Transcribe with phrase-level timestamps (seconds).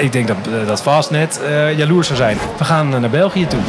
[0.00, 2.38] ik denk dat, eh, dat Fastnet eh jaloers zou zijn.
[2.58, 3.60] We gaan eh, naar België toe.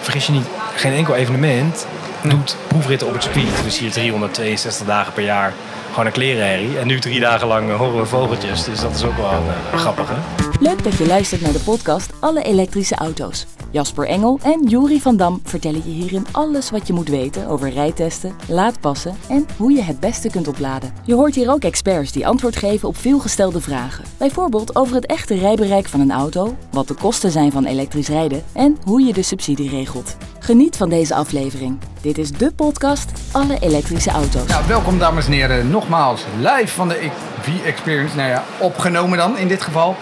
[0.00, 1.86] Vergis je niet, geen enkel evenement
[2.22, 3.48] doet proefritten op het circuit.
[3.64, 5.52] Dus hier 362 dagen per jaar
[5.94, 6.78] gewoon een klerenherrie.
[6.78, 8.64] En nu drie dagen lang horen we vogeltjes.
[8.64, 10.44] Dus dat is ook wel eh, grappig, hè?
[10.60, 13.46] Leuk dat je luistert naar de podcast Alle elektrische auto's.
[13.70, 17.70] Jasper Engel en Juri van Dam vertellen je hierin alles wat je moet weten over
[17.70, 20.92] rijtesten, laadpassen en hoe je het beste kunt opladen.
[21.04, 24.04] Je hoort hier ook experts die antwoord geven op veelgestelde vragen.
[24.18, 28.44] Bijvoorbeeld over het echte rijbereik van een auto, wat de kosten zijn van elektrisch rijden
[28.52, 30.16] en hoe je de subsidie regelt.
[30.44, 31.78] Geniet van deze aflevering.
[32.00, 34.46] Dit is de podcast Alle elektrische auto's.
[34.46, 38.16] Nou, welkom dames en heren, nogmaals live van de V-Experience.
[38.16, 39.96] Nou ja, opgenomen dan in dit geval.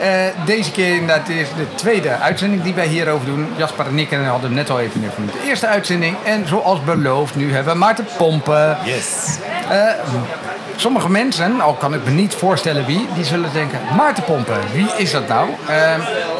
[0.00, 0.10] Eh,
[0.46, 3.46] deze keer inderdaad is de tweede uitzending die wij hierover doen.
[3.56, 5.32] Jasper en ik en hadden net al even genoemd.
[5.32, 8.76] De eerste uitzending en zoals beloofd, nu hebben we Maarten Pompen.
[8.84, 9.38] Yes.
[9.68, 9.88] Eh,
[10.76, 13.80] sommige mensen, al kan ik me niet voorstellen wie, die zullen denken...
[13.96, 15.48] Maarten Pompen, wie is dat nou?
[15.66, 15.94] Eh,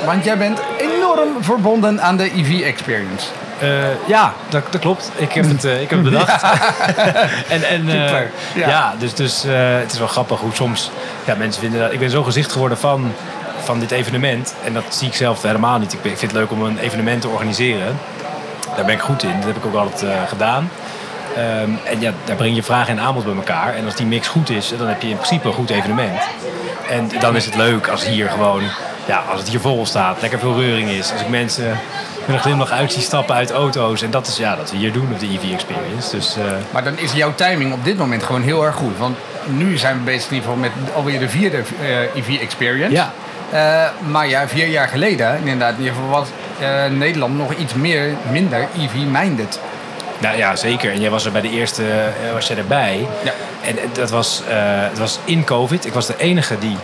[0.04, 3.26] want jij bent enorm verbonden aan de EV-Experience.
[3.58, 5.10] Eh, ja, dat, dat klopt.
[5.16, 6.42] Ik heb het, eh, ik heb het bedacht.
[7.54, 8.68] en en eh, Super, ja.
[8.68, 8.94] ja.
[8.98, 10.90] dus, dus het is wel grappig hoe soms
[11.24, 11.92] ja, mensen vinden dat.
[11.92, 13.12] Ik ben zo gezicht geworden van,
[13.62, 14.54] van dit evenement.
[14.64, 15.92] En dat zie ik zelf helemaal niet.
[15.92, 17.98] Ik, vind het leuk om een evenement te organiseren.
[18.76, 19.36] Daar ben ik goed in.
[19.36, 20.70] Dat heb ik ook altijd gedaan.
[21.36, 23.74] Ehm, en ja, daar breng je vraag en aanbod bij elkaar.
[23.74, 26.20] En als die mix goed is, dan heb je in principe een goed evenement.
[26.90, 28.62] En dan is het leuk als hier gewoon,
[29.06, 31.12] ja, als het hier vol staat, lekker veel reuring is.
[31.12, 31.78] Als ik mensen
[32.26, 34.02] met een glimlach uit zie stappen uit auto's.
[34.02, 36.16] En dat is ja, dat we hier doen op de EV Experience.
[36.16, 38.98] Dus eh, Maar dan is jouw timing op dit moment gewoon heel erg goed.
[38.98, 42.92] Want nu zijn we bezig in ieder geval met alweer de vierde eh, EV Experience.
[42.92, 43.12] Ja.
[43.50, 46.28] Eh, maar ja, vier jaar geleden, inderdaad, in ieder geval was
[46.90, 49.58] Nederland nog iets meer, minder EV-minded.
[50.20, 50.92] Nou ja, zeker.
[50.92, 53.06] En jij was er bij de eerste, eh, was jij erbij.
[53.24, 53.32] Ja.
[53.62, 55.86] En dat was, eh, het was in COVID.
[55.86, 56.76] Ik was de enige die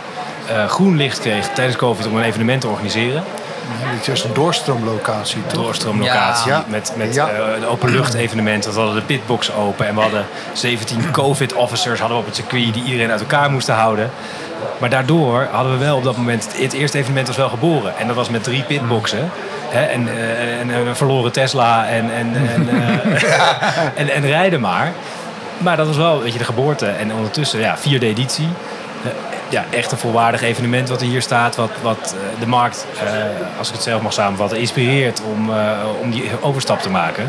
[0.47, 3.23] eh, groen licht kreeg tijdens COVID om een evenement te organiseren.
[3.67, 5.61] Het is een doorstroomlocatie, toch?
[5.63, 6.63] doorstroomlocatie Ja.
[6.67, 7.27] met, met Ja.
[7.29, 8.65] eh, een openlucht evenement.
[8.65, 12.35] We hadden de pitbox open en we hadden 17 covid officers hadden we op het
[12.39, 14.11] circuit die iedereen uit elkaar moesten houden.
[14.77, 17.97] Maar daardoor hadden we wel op dat moment, het eerste evenement was wel geboren.
[17.97, 19.31] En dat was met drie pitboxen.
[19.69, 24.91] Hè, en, eh, en een verloren Tesla en, en, en, eh, en, en rijden maar.
[25.57, 26.85] Maar dat was wel weet je, de geboorte.
[26.87, 28.47] En ondertussen, ja, vierde editie.
[29.49, 31.55] Ja, echt een volwaardig evenement wat er hier staat.
[31.55, 33.11] Wat, wat eh, de markt, eh,
[33.57, 35.71] als ik het zelf mag samenvatten, inspireert om, eh,
[36.01, 37.27] om die overstap te maken.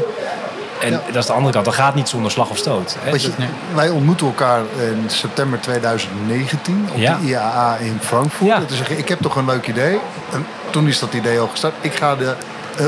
[0.81, 1.01] En Ja.
[1.07, 1.65] dat is de andere kant.
[1.65, 2.97] Dat gaat niet zonder slag of stoot.
[3.01, 3.11] Hè?
[3.11, 3.31] Je,
[3.75, 7.19] wij ontmoeten elkaar in september 2019 op Ja.
[7.21, 8.49] de IAA in Frankfurt.
[8.49, 8.57] Ja.
[8.57, 9.99] En toen zeg ik, ik heb toch een leuk idee.
[10.33, 11.75] En toen is dat idee al gestart.
[11.81, 12.35] Ik ga de,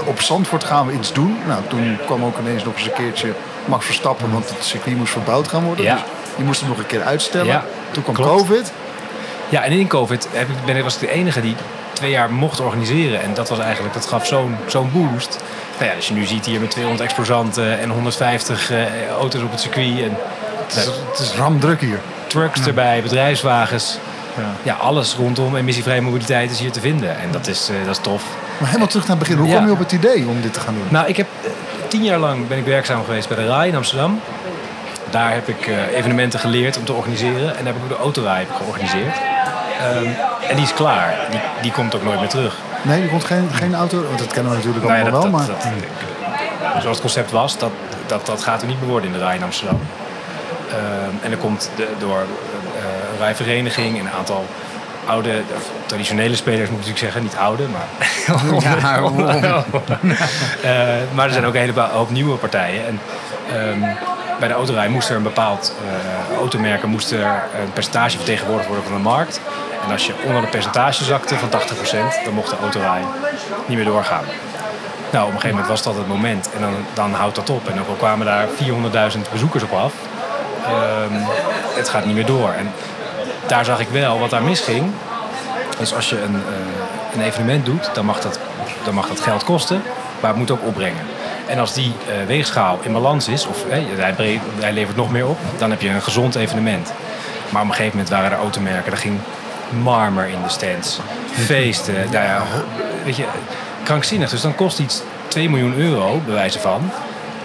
[0.04, 1.38] op Zandvoort gaan we iets doen.
[1.46, 3.32] Nou, toen kwam ook ineens nog eens een keertje
[3.64, 5.84] Max Verstappen, want het circuit moest verbouwd gaan worden.
[5.84, 5.94] Ja.
[5.94, 6.02] Dus
[6.36, 7.62] die moest hem nog een keer uitstellen.
[7.90, 8.30] Toen kwam klopt.
[8.46, 8.72] COVID.
[9.48, 11.54] Ja, en in COVID heb ik, ben, was ik de enige die
[11.92, 13.22] twee jaar mocht organiseren.
[13.22, 15.38] En dat was eigenlijk, dat gaf zo'n zo'n boost.
[15.78, 18.78] Nou ja, als je nu ziet hier met 200 exposanten en 150 eh,
[19.18, 19.98] auto's op het circuit.
[20.02, 20.16] En
[20.66, 22.00] Het is, het is ramdruk hier.
[22.26, 23.98] trucks erbij, bedrijfswagens.
[24.62, 24.72] Ja.
[24.74, 27.18] alles rondom emissievrije mobiliteit is hier te vinden.
[27.18, 28.22] En dat is, eh, dat is tof.
[28.58, 29.40] Maar helemaal terug naar het begin.
[29.40, 29.54] Hoe Ja.
[29.54, 30.84] kwam je op het idee om dit te gaan doen?
[30.88, 31.50] Nou, ik heb eh,
[31.88, 34.20] tien jaar lang ben ik werkzaam geweest bij de RAI in Amsterdam.
[35.10, 37.56] Daar heb ik evenementen geleerd om te organiseren.
[37.56, 39.16] En daar heb ik ook de autorij georganiseerd.
[39.80, 40.06] Ehm,
[40.48, 41.14] en die is klaar.
[41.30, 42.54] Die, die komt ook nooit meer terug.
[42.82, 44.02] Nee, er komt geen, geen auto.
[44.06, 45.22] Want dat kennen we natuurlijk allemaal dat, wel.
[45.22, 47.70] dat, maar dat- zoals het concept was, dat,
[48.06, 49.80] dat, dat gaat er niet meer worden in de RAI in Amsterdam.
[50.70, 54.44] Ehm, en er komt de, door eh, een rijvereniging en een aantal
[55.06, 55.30] oude,
[55.86, 57.22] traditionele spelers moet ik natuurlijk zeggen.
[57.22, 57.86] Niet oude, maar...
[58.62, 59.64] Ja?
[60.62, 60.70] Eh,
[61.14, 62.86] maar er zijn ook een hele hoop nieuwe partijen.
[62.86, 63.00] En
[63.52, 63.80] ehm,
[64.38, 65.72] bij de autorij moest er een bepaald
[66.30, 67.24] eh automerken moest er
[67.60, 69.40] een percentage vertegenwoordigd worden van de markt.
[69.86, 73.02] En als je onder de percentage zakte van 80%, dan mocht de autorij
[73.66, 74.24] niet meer doorgaan.
[75.10, 77.68] Nou, op een gegeven moment was dat het moment en dan, dan houdt dat op.
[77.68, 78.46] En ook kwamen daar
[79.12, 79.92] 400.000 bezoekers op af,
[80.64, 81.14] ehm,
[81.74, 82.50] het gaat niet meer door.
[82.50, 82.72] En
[83.46, 84.92] daar zag ik wel wat daar misging.
[85.78, 88.38] Dus als je een, eh, een evenement doet, dan mag, dat,
[88.84, 89.82] dan mag dat geld kosten,
[90.20, 91.06] maar het moet ook opbrengen.
[91.46, 95.70] En als die eh, weegschaal in balans is, of hij, levert nog meer op, dan
[95.70, 96.92] heb je een gezond evenement.
[97.50, 99.18] Maar op een gegeven moment waren er automerken, er ging
[99.82, 100.98] marmer in de stands,
[101.32, 102.42] feesten, nou ja,
[103.04, 103.24] weet je,
[103.82, 104.30] krankzinnig.
[104.30, 106.90] Dus dan kost iets 2 miljoen euro, bij wijze van.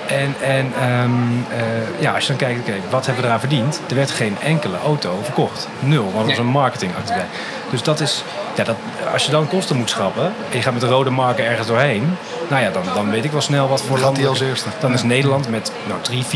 [0.08, 1.12] En, en ehm,
[1.50, 3.82] eh, ja, als je dan kijkt, oké, wat hebben we eraan verdiend?
[3.90, 5.68] Er werd geen enkele auto verkocht.
[5.80, 7.30] Nul, want het was een marketingactiviteit.
[7.70, 8.24] Dus dat is,
[8.56, 8.76] ja, dat,
[9.14, 12.18] als je dan kosten moet schrappen en je gaat met de rode marken ergens doorheen,
[12.50, 14.70] nou ja, dan, dan weet ik wel snel wat voor landelijke- als eerste.
[14.80, 16.28] Dan is Nederland met nou, 300.000,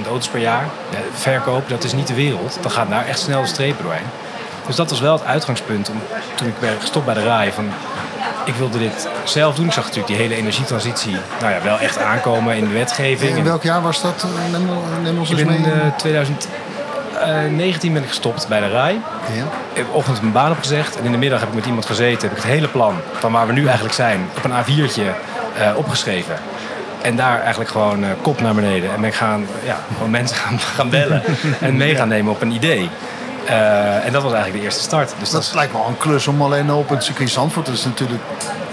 [0.00, 0.66] 400.000 auto's per jaar.
[0.90, 2.58] Ja, verkoop, dat is niet de wereld.
[2.60, 4.06] Dan gaat daar echt snel de strepen doorheen.
[4.68, 5.96] Dus dat was wel het uitgangspunt om,
[6.34, 7.52] toen ik werd gestopt bij de RAI.
[7.52, 7.68] Van,
[8.44, 9.66] ik wilde dit zelf doen.
[9.66, 13.36] Ik zag natuurlijk die hele energietransitie nou ja, wel echt aankomen in de wetgeving.
[13.36, 14.26] In welk jaar was dat?
[14.50, 14.68] Neem,
[15.02, 15.72] neem ons ik eens ben mee.
[15.72, 19.00] in eh, 2019 ben ik gestopt bij de RAI.
[19.32, 19.42] Ja.
[19.72, 22.28] Ik heb ochtend mijn baan opgezegd en in de middag heb ik met iemand gezeten.
[22.28, 25.02] Heb ik het hele plan van waar we nu eigenlijk zijn op een A4'tje
[25.58, 26.34] eh, opgeschreven.
[27.02, 28.90] En daar eigenlijk gewoon eh, kop naar beneden.
[28.90, 31.22] En ben ik gaan, ja, gewoon mensen gaan, gaan bellen
[31.60, 32.90] en mee gaan nemen op een idee.
[33.48, 35.14] Eh, en dat was eigenlijk de eerste start.
[35.18, 37.66] Dus dat Dat lijkt me wel een klus om alleen op het circuit Zandvoort.
[37.66, 38.22] Dat is natuurlijk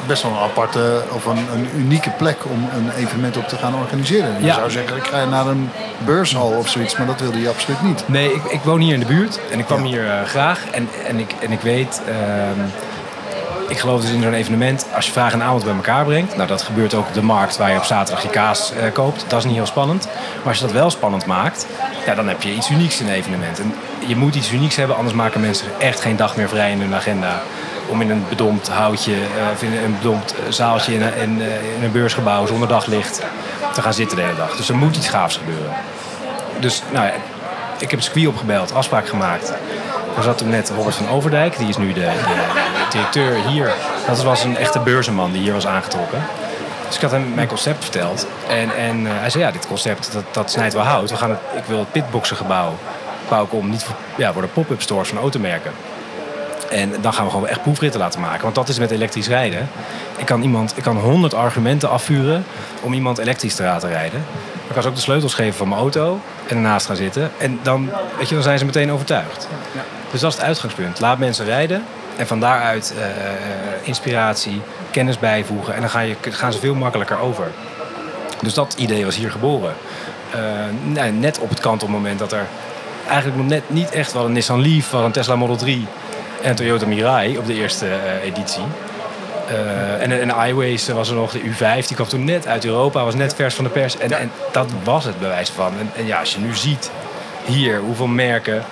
[0.07, 3.75] best wel een aparte of een, een unieke plek om een evenement op te gaan
[3.75, 4.35] organiseren.
[4.39, 4.53] Je Ja.
[4.55, 5.69] zou zeggen, ik ga naar een
[6.05, 8.03] beurshal of zoiets, maar dat wilde je absoluut niet.
[8.07, 9.85] Nee, ik, ik woon hier in de buurt en ik kwam Ja.
[9.85, 10.59] hier eh, graag.
[10.71, 12.59] En, en, ik, en ik weet, ehm,
[13.67, 16.35] ik geloof dus in zo'n evenement, als je vraag en aanbod bij elkaar brengt.
[16.35, 19.25] Nou, dat gebeurt ook op de markt waar je op zaterdag je kaas eh, koopt.
[19.27, 20.05] Dat is niet heel spannend.
[20.37, 21.67] Maar als je dat wel spannend maakt,
[22.05, 23.59] ja, dan heb je iets unieks in een evenement.
[23.59, 23.73] En
[24.07, 26.95] je moet iets unieks hebben, anders maken mensen echt geen dag meer vrij in hun
[26.95, 27.41] agenda.
[27.87, 31.41] Om in een bedompt houtje, eh, of in een bedompt eh, zaaltje in een,
[31.83, 33.21] een beursgebouw zonder daglicht
[33.73, 34.55] te gaan zitten de hele dag.
[34.55, 35.73] Dus er moet iets gaafs gebeuren.
[36.59, 37.13] Dus nou, ja,
[37.77, 39.53] ik heb Squee opgebeld, afspraak gemaakt.
[40.17, 42.64] Er zat toen net Robert van Overdijk, die is nu de, de
[42.95, 43.73] directeur hier.
[44.07, 46.21] Dat was een echte beurzenman die hier was aangetrokken.
[46.87, 48.27] Dus ik had hem mijn concept verteld.
[48.47, 51.09] En, en eh, hij zei, ja, dit concept, dat, dat snijdt wel hout.
[51.09, 52.73] We gaan het, ik wil het pitboxengebouw
[53.29, 55.71] bouw ik om, niet voor, ja, voor de pop-up stores van automerken.
[56.69, 58.41] En dan gaan we gewoon echt proefritten laten maken.
[58.41, 59.69] Want dat is met elektrisch rijden.
[60.17, 62.45] Ik kan, iemand, ik kan 100 argumenten afvuren
[62.81, 64.25] om iemand elektrisch te laten rijden.
[64.31, 67.31] Maar ik kan ze ook de sleutels geven van mijn auto en ernaast gaan zitten.
[67.37, 69.47] En dan, weet je, dan zijn ze meteen overtuigd.
[70.11, 70.99] Dus dat is het uitgangspunt.
[70.99, 71.85] Laat mensen rijden.
[72.17, 73.13] En van daaruit eh, eh,
[73.83, 75.73] inspiratie, kennis bijvoegen.
[75.73, 77.51] En dan ga je, gaan ze veel makkelijker over.
[78.41, 79.73] Dus dat idee was hier geboren.
[80.31, 82.45] Eh, net op het kantelmoment dat er
[83.07, 85.87] eigenlijk nog net niet echt wel een Nissan Leaf, wel een Tesla Model 3
[86.41, 87.87] en een Toyota Mirai op de eerste
[88.23, 88.63] editie.
[89.99, 93.15] En en iWays was er nog, de U5, die kwam toen net uit Europa, was
[93.15, 93.97] net vers van de pers.
[93.97, 95.73] En, en dat was het bewijs van.
[95.79, 96.91] En, en ja, als je nu ziet
[97.45, 98.63] hier hoeveel merken,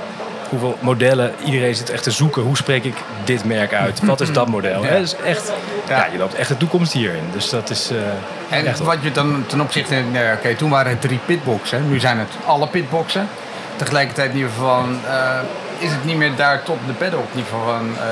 [0.60, 2.42] hoeveel modellen, iedereen zit echt te zoeken.
[2.42, 4.06] Hoe spreek ik dit merk uit?
[4.06, 4.84] Wat is dat model?
[4.84, 5.00] Hè?
[5.00, 5.52] Dus echt,
[5.88, 6.08] ja.
[6.12, 7.24] je loopt echt de toekomst hierin.
[7.32, 10.92] Dus dat is eh, En echt wat je dan ten opzichte, nee, oké, toen waren
[10.92, 13.28] het drie pitboxen, nu zijn het alle pitboxen.
[13.76, 15.40] Tegelijkertijd in ieder geval van, eh,
[15.78, 18.06] is het niet meer daar tot de paddock geval van, eh,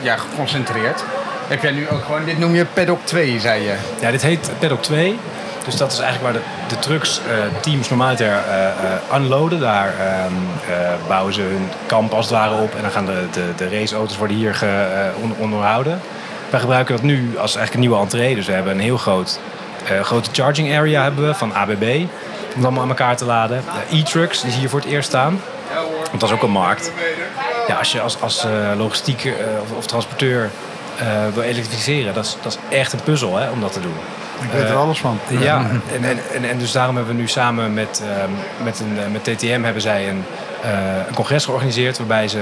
[0.00, 1.04] ja, geconcentreerd.
[1.48, 3.74] Heb jij nu ook gewoon, dit noem je paddock 2, zei je.
[4.00, 5.18] Ja, dit heet Paddock 2.
[5.66, 9.60] Dus dat is eigenlijk waar de, de trucks eh, teams normaliter eh eh, unloaden.
[9.60, 10.32] Daar ehm,
[10.70, 12.74] eh, bouwen ze hun kamp als het ware op.
[12.74, 16.00] En dan gaan de, de, de raceauto's worden hier ge, onder- onderhouden.
[16.50, 18.34] Wij gebruiken dat nu als eigenlijk een nieuwe entree.
[18.34, 19.38] Dus we hebben een heel groot,
[20.02, 21.82] grote charging area hebben we van ABB.
[21.82, 22.08] Om
[22.54, 23.62] het allemaal aan elkaar te laden.
[23.90, 25.40] De e-trucks die hier voor het eerst staan.
[26.08, 26.92] Want dat is ook een markt.
[27.68, 28.46] Ja, als je als, als
[28.76, 29.32] logistiek
[29.62, 30.50] of, of transporteur
[31.34, 33.94] wil elektrificeren, dat is, dat is echt een puzzel hè, om dat te doen.
[34.40, 35.18] Ik weet er Eh, alles van.
[35.28, 35.58] Ja,
[35.94, 38.30] en, en, en, en dus daarom hebben we nu samen met, ehm,
[38.64, 40.24] met, een, eh, met TTM hebben zij een,
[40.62, 40.70] eh,
[41.08, 42.40] een congres georganiseerd waarbij ze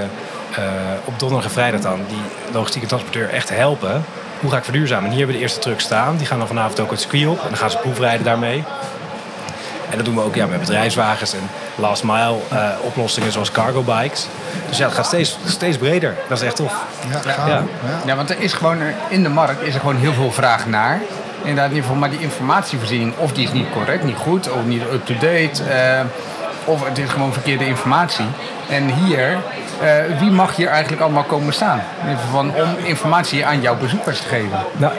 [0.57, 0.63] eh,
[1.05, 2.21] op donderdag en vrijdag dan die
[2.53, 4.05] logistieke transporteur echt helpen.
[4.41, 5.05] Hoe ga ik verduurzamen?
[5.05, 6.17] En hier hebben we de eerste trucks staan.
[6.17, 8.65] Die gaan dan vanavond ook het circuit op en dan gaan ze proefrijden daarmee.
[9.91, 11.41] En dat doen we ook ja, met bedrijfswagens en
[11.75, 14.27] last mile eh, oplossingen zoals cargo bikes.
[14.69, 16.15] Dus ja, het gaat steeds, steeds breder.
[16.29, 16.73] Dat is echt tof.
[17.11, 17.21] Ja.
[17.37, 17.47] Ja.
[17.47, 17.63] Ja.
[18.07, 20.67] Ja, want er is gewoon, er- in de markt is er gewoon heel veel vraag
[20.67, 21.01] naar.
[21.45, 24.65] Inderdaad, in ieder geval, maar die informatievoorziening, of die is niet correct, niet goed, of
[24.65, 25.63] niet up-to-date.
[25.65, 26.01] eh,
[26.65, 28.27] of het is gewoon verkeerde informatie.
[28.69, 29.37] En hier,
[29.81, 31.81] eh, wie mag hier eigenlijk allemaal komen staan?
[32.03, 34.59] In ieder geval van, om informatie aan jouw bezoekers te geven.
[34.77, 34.93] Nou,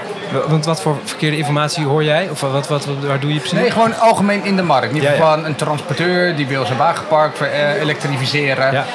[0.47, 2.29] want wat voor verkeerde informatie hoor jij?
[2.31, 3.59] Of wat, wat, wat, waar doe je precies?
[3.59, 4.89] Nee, gewoon algemeen in de markt.
[4.89, 5.45] In ieder geval ja.
[5.45, 8.71] een transporteur die wil zijn wagenpark eh, elektrificeren.
[8.71, 8.85] Ja.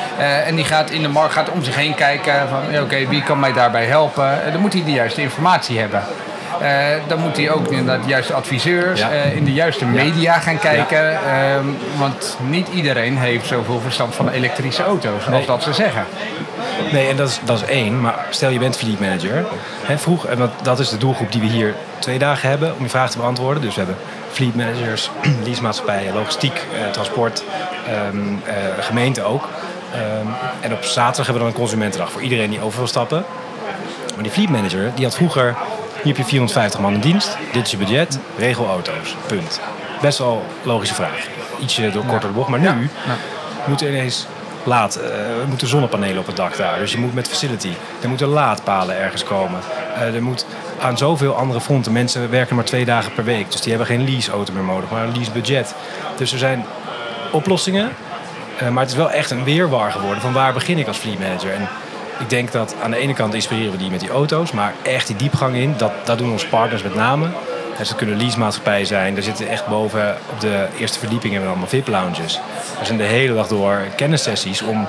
[0.47, 3.41] En die gaat in de markt gaat om zich heen kijken van oké, wie kan
[3.41, 4.39] mij daarbij helpen?
[4.53, 6.03] Dan moet hij de juiste informatie hebben.
[6.61, 6.69] Eh,
[7.09, 9.11] dan moet hij ook inderdaad de juiste adviseurs Ja.
[9.11, 11.13] eh, in de juiste media gaan kijken.
[11.13, 11.65] Ehm,
[11.99, 15.37] want niet iedereen heeft zoveel verstand van elektrische auto's, Nee.
[15.37, 16.05] als dat ze zeggen.
[16.93, 18.01] Nee, en dat is, dat is één.
[18.01, 19.45] Maar stel je bent fleet manager.
[19.83, 22.83] Hè, vroeg, en dat, dat is de doelgroep die we hier twee dagen hebben om
[22.83, 23.63] je vraag te beantwoorden.
[23.63, 23.99] Dus we hebben
[24.33, 25.11] fleet managers,
[25.45, 27.45] leasemaatschappijen, logistiek, eh, transport,
[27.87, 27.95] eh,
[28.81, 29.49] gemeente ook.
[29.95, 30.27] Ehm,
[30.61, 33.25] en op zaterdag hebben we dan een consumentendag voor iedereen die over wil stappen.
[34.15, 35.55] Maar die fleet manager die had vroeger,
[36.03, 39.61] hier heb je 450 man in dienst, dit is je budget, regel auto's, punt.
[40.01, 41.27] Best wel logische vraag.
[41.61, 42.91] Ietsje door korter de bocht, maar nu
[43.67, 44.27] moeten ineens
[44.65, 46.79] laad, eh, er moeten zonnepanelen op het dak daar.
[46.79, 47.71] Dus je moet met facility.
[48.03, 49.61] Er moeten laadpalen ergens komen.
[49.95, 50.47] Eh, er moet
[50.81, 51.93] aan zoveel andere fronten.
[51.93, 53.51] Mensen werken maar twee dagen per week.
[53.51, 55.75] Dus die hebben geen leaseauto meer nodig, maar een leasebudget.
[56.17, 56.65] Dus er zijn
[57.31, 57.91] oplossingen.
[58.59, 61.19] eh, maar het is wel echt een weerwar geworden van waar begin ik als fleet
[61.19, 61.53] manager.
[61.53, 61.69] En
[62.21, 65.07] ik denk dat aan de ene kant inspireren we die met die auto's, maar echt
[65.07, 67.29] die diepgang in, dat, dat doen onze partners met name.
[67.85, 69.17] Ze kunnen leasemaatschappijen zijn.
[69.17, 72.41] Er zitten echt boven op de eerste verdieping hebben we allemaal VIP-lounges.
[72.81, 74.87] Er zijn de hele dag door kennissessies om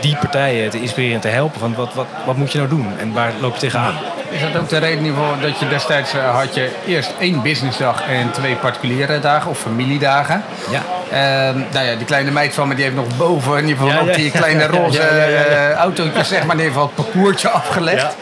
[0.00, 1.60] die partijen te inspireren en te helpen.
[1.60, 3.94] Van wat, wat, wat moet je nou doen en waar loop je tegenaan?
[4.30, 8.30] Is dat ook de reden dat je destijds eh, had je eerst één businessdag en
[8.30, 10.42] twee particuliere dagen of familiedagen?
[10.70, 10.82] Ja.
[11.12, 14.06] Ehm, nou ja, die kleine meid van me die heeft nog boven in ieder geval
[14.06, 18.16] Ja, die kleine roze eh, autootjes zeg maar in ieder geval het parcoursje afgelegd.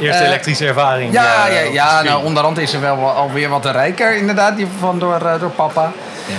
[0.00, 1.12] Eerste Eh, elektrische ervaring.
[1.12, 4.98] Ja, eh, ja, ja nou, onderhand is ze wel alweer wat rijker inderdaad, die van
[4.98, 5.92] door, door papa.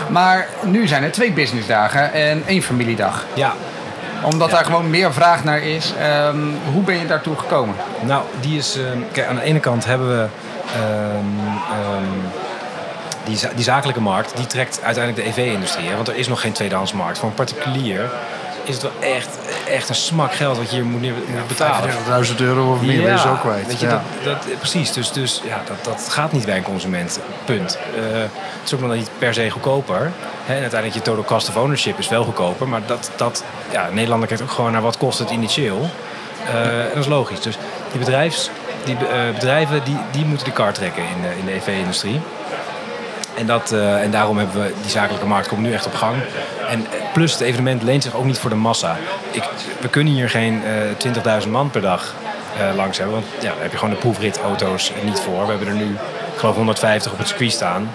[0.10, 3.26] Maar nu zijn er twee businessdagen en één familiedag.
[3.34, 3.54] Ja,
[4.24, 5.94] Omdat daar gewoon meer vraag naar is.
[6.00, 6.38] ehm,
[6.74, 7.76] hoe ben je daartoe gekomen?
[8.02, 8.78] Nou, die is.
[8.78, 10.26] ehm, kijk, aan de ene kant hebben we.
[13.30, 15.90] Die, za- die zakelijke markt, die trekt uiteindelijk de EV-industrie.
[15.96, 17.18] Want er is nog geen tweedehandsmarkt.
[17.20, 18.10] Voor een particulier
[18.64, 19.28] is het wel echt,
[19.68, 21.90] echt een smak geld wat je hier moet, betalen.
[22.30, 23.68] 35.000 euro of meer je zo kwijt.
[23.68, 24.02] Weet je, Ja.
[24.24, 24.92] dat, dat, precies.
[24.94, 27.20] Dus, dus ja, dat, dat gaat niet bij een consument.
[27.46, 27.78] Punt.
[27.96, 28.32] Eh, het
[28.66, 30.12] is ook nog niet per se goedkoper.
[30.46, 32.68] Hè, en uiteindelijk je total cost of ownership is wel goedkoper.
[32.68, 35.90] Maar dat, dat, ja, Nederlander kijkt ook gewoon naar wat kost het initieel.
[36.48, 37.42] Eh, en dat is logisch.
[37.42, 37.58] Dus
[37.92, 38.50] die, bedrijfs,
[38.86, 42.22] die eh, bedrijven die, die moeten de kar trekken in de, in de EV-industrie.
[43.40, 46.16] En, dat, eh, en daarom hebben we die zakelijke markt komt nu echt op gang.
[46.70, 48.98] En eh, plus het evenement leent zich ook niet voor de massa.
[49.32, 49.44] Ik,
[49.82, 52.14] we kunnen hier geen eh 20.000 man per dag
[52.60, 53.16] eh, langs hebben.
[53.16, 55.42] Want ja, daar heb je gewoon de proefritauto's niet voor.
[55.44, 55.86] We hebben er nu,
[56.34, 57.92] ik geloof, 150 op het circuit staan.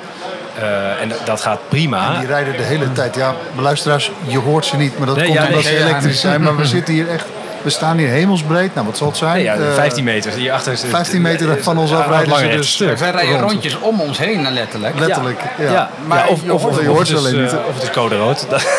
[0.59, 2.19] Eh, en dat- gaat prima.
[2.19, 3.15] Die rijden de hele tijd.
[3.15, 5.79] Ja, maar luisteraars, je hoort ze niet, maar dat Nee, komt ja, omdat nee, ze
[5.79, 6.43] ja, elektrisch zijn.
[6.43, 7.25] Maar we zitten hier echt,
[7.64, 8.75] we staan hier hemelsbreed.
[8.75, 9.35] Nou, wat zal het zijn?
[9.35, 10.33] Nee, ja, Eh, 15 meter.
[10.33, 12.99] Hierachter is 15 meter van ons Ja, af rijden ze dus stuk.
[12.99, 13.50] Zij rijden rond.
[13.50, 14.99] rondjes om ons heen letterlijk.
[14.99, 15.71] Letterlijk, ja.
[15.73, 17.52] Ja, Maar ja, of, of, je hoort het ze is, alleen eh, niet.
[17.68, 18.47] of het is code rood.
[18.50, 18.62] Dat-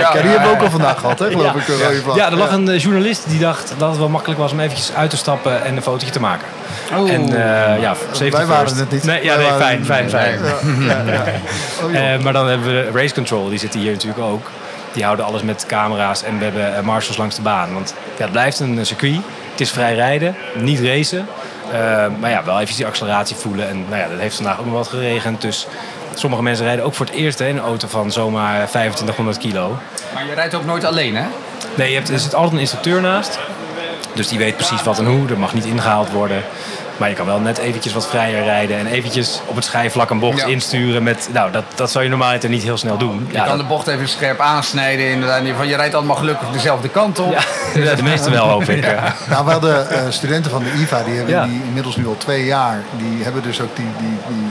[0.00, 1.88] Ja, die hebben we ook al vandaag gehad, hè, geloof Ja.
[1.88, 2.14] ik.
[2.14, 4.92] Ja, er lag een eh, journalist die dacht dat het wel makkelijk was om eventjes
[4.94, 6.46] uit te stappen en een fotootje te maken.
[6.96, 7.10] Oh.
[7.10, 7.94] En eh, ja,
[8.30, 9.04] Wij waren het niet.
[9.04, 10.38] Nee, ja, Wij nee, fijn, fijn, fijn.
[10.80, 11.24] Ja, ja, ja.
[11.84, 11.94] Oh.
[12.14, 14.50] Eh, maar dan hebben we Race Control, die zitten hier natuurlijk ook.
[14.92, 17.74] Die houden alles met camera's en we hebben eh, marshals langs de baan.
[17.74, 19.20] Want ja, het blijft een eh, circuit.
[19.50, 21.26] Het is vrij rijden, niet racen.
[21.72, 23.68] Eh, maar ja, wel even die acceleratie voelen.
[23.68, 25.40] En nou ja, dat heeft vandaag ook nog wat geregend.
[25.40, 25.66] Dus
[26.14, 29.78] sommige mensen rijden ook voor het eerst hè, een auto van zomaar 2500 kilo.
[30.14, 31.24] Maar je rijdt ook nooit alleen, hè?
[31.74, 33.38] Nee, je hebt, er zit altijd een instructeur naast.
[34.14, 35.28] Dus die weet precies wat en hoe.
[35.28, 36.42] Er mag niet ingehaald worden.
[37.02, 38.78] Maar je kan wel net eventjes wat vrijer rijden.
[38.78, 40.46] En eventjes op het schijfvlak een bocht Ja.
[40.46, 41.02] insturen.
[41.02, 43.28] Met, nou, dat, dat zou je normaal niet heel snel doen.
[43.30, 45.10] Je kan de bocht even scherp aansnijden.
[45.10, 45.46] Inderdaad.
[45.46, 47.32] Geval, Je rijdt allemaal gelukkig dezelfde kant op.
[47.32, 47.40] ja,
[47.82, 48.84] ja, de meeste wel, hoop ik.
[48.84, 49.14] Ja.
[49.30, 51.44] Nou, we hadden eh, studenten van de IVA, die hebben Ja.
[51.44, 52.82] die inmiddels nu al twee jaar.
[52.96, 54.46] Die hebben dus ook die, die, die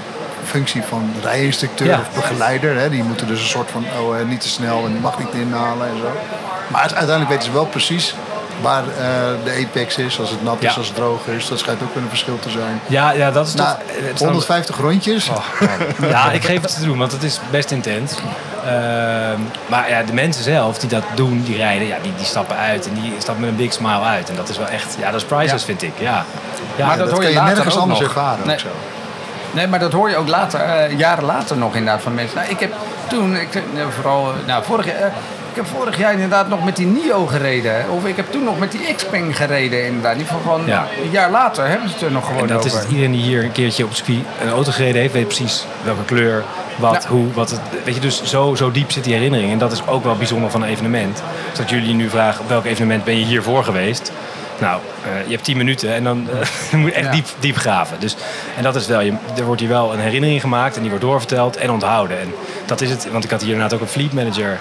[0.46, 2.00] functie van rijinstructeur Ja.
[2.00, 2.78] of begeleider.
[2.80, 2.90] Hè.
[2.90, 5.88] Die moeten dus een soort van, oh, niet te snel en die mag niet inhalen
[5.88, 6.12] en zo.
[6.68, 8.16] Maar uiteindelijk weten ze wel precies
[8.62, 8.94] waar eh,
[9.44, 11.48] de apex is, als het nat is, als het droog is.
[11.48, 12.82] Dat schijnt ook een verschil te zijn.
[12.88, 13.96] Ja, ja, dat is Nou, toch...
[14.06, 15.30] het is 150 rondjes.
[16.02, 18.14] Ja, ik geef het te doen, want het is best intens.
[18.66, 22.56] Ehm, maar ja, de mensen zelf die dat doen, die rijden, ja, die, die stappen
[22.58, 24.30] uit en die stappen met een big smile uit.
[24.30, 25.68] En dat is wel echt, ja, dat is priceless, Ja.
[25.76, 25.94] vind ik.
[26.00, 26.26] Ja.
[26.76, 28.08] Ja, Maar dat dat hoor kan je je later nergens anders nog.
[28.08, 28.46] ervaren.
[28.46, 28.54] Nee.
[28.56, 28.68] Ook zo.
[29.52, 32.38] Nee, maar dat hoor je ook later, eh, jaren later nog inderdaad van mensen.
[32.38, 32.74] Nou, ik heb
[33.10, 33.62] toen, ik, eh,
[33.96, 35.06] vooral, eh, nou, vorig jaar, eh,
[35.52, 37.86] ik heb vorig jaar inderdaad nog met die NIO gereden.
[37.90, 40.14] Of ik heb toen nog met die Xpeng gereden inderdaad.
[40.14, 40.88] In ieder geval van, Ja.
[41.04, 42.70] een jaar later hebben ze het er nog gewoon En dat over.
[42.72, 42.88] is het.
[42.90, 46.44] Iedereen die hier een keertje op circuit een auto gereden heeft, weet precies welke kleur,
[46.78, 47.10] wat, Ja.
[47.10, 47.60] hoe, wat het.
[47.84, 49.52] Weet je, dus zo, zo diep zit die herinnering.
[49.52, 51.22] En dat is ook wel bijzonder van een evenement.
[51.50, 54.12] Dus dat jullie nu vragen op welk evenement ben je hiervoor geweest.
[54.60, 57.12] Nou, eh, je hebt 10 minuten en dan eh, je moet je echt Ja.
[57.12, 58.00] diep, diep graven.
[58.00, 58.16] Dus,
[58.58, 61.06] en dat is wel, je, er wordt hier wel een herinnering gemaakt en die wordt
[61.06, 62.20] doorverteld en onthouden.
[62.20, 62.34] En
[62.66, 64.60] dat is het, want ik had hier inderdaad ook een fleet manager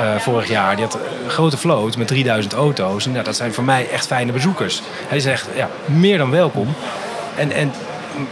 [0.00, 0.76] eh, vorig jaar.
[0.76, 3.06] Die had een grote vloot met 3000 auto's.
[3.06, 4.82] En ja, dat zijn voor mij echt fijne bezoekers.
[5.08, 6.74] Hij zegt, ja, meer dan welkom.
[7.36, 7.72] En, en,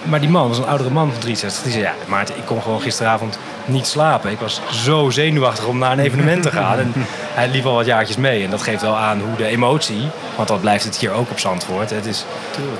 [0.03, 1.63] maar die man was een oudere man van 63.
[1.63, 4.31] Die zei, ja, Maarten, ik kon gewoon gisteravond niet slapen.
[4.31, 6.79] Ik was zo zenuwachtig om naar een evenement te gaan.
[6.79, 6.93] En
[7.35, 8.45] hij liep al wat jaartjes mee.
[8.45, 10.09] En dat geeft wel aan hoe de emotie...
[10.37, 11.91] Want dat blijft het hier ook op Zandvoort.
[11.91, 12.25] Het is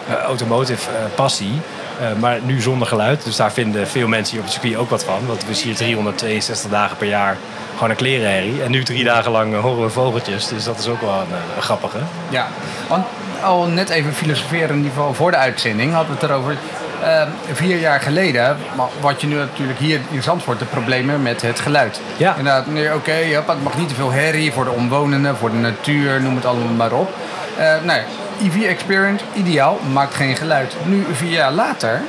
[0.09, 1.61] eh, automotive eh, passie.
[2.01, 3.25] Eh, maar nu zonder geluid.
[3.25, 5.27] Dus daar vinden veel mensen hier op het circuit ook wat van.
[5.27, 7.37] Want we zien hier 362 dagen per jaar
[7.75, 8.63] gewoon een klerenherrie.
[8.63, 10.49] En nu drie dagen lang horen we vogeltjes.
[10.49, 11.99] Dus dat is ook wel een, eh, een grappige.
[12.29, 12.47] Ja,
[12.89, 13.05] want
[13.43, 16.57] al net even filosoferen in ieder geval voor de uitzending hadden we het erover.
[17.03, 17.23] Eh,
[17.53, 18.57] vier jaar geleden,
[19.01, 22.01] wat je nu natuurlijk hier in Zandvoort, de problemen met het geluid.
[22.17, 22.37] Ja.
[22.37, 25.57] Inderdaad, nee, oké, ja, het mag niet te veel herrie voor de omwonenden, voor de
[25.57, 27.15] natuur, noem het allemaal maar op.
[27.59, 28.01] Eh nou,
[28.43, 30.77] EV Experience, ideaal, maakt geen geluid.
[30.85, 32.01] Nu, vier jaar later,